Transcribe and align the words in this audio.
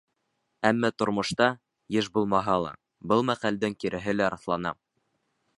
Әммә 0.69 0.89
тормошта, 1.01 1.49
йыш 1.97 2.09
булмаһа 2.17 2.57
ла, 2.65 2.73
был 3.13 3.25
мәҡәлдең 3.31 3.79
киреһе 3.85 4.19
лә 4.21 4.35
раҫлана. 4.37 4.77